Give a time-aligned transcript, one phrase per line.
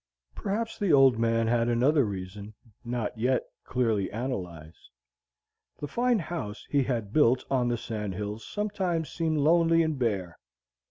[0.33, 4.89] Perhaps the old man had another reason, not yet clearly analyzed.
[5.77, 10.39] The fine house he had built on the sand hills sometimes seemed lonely and bare.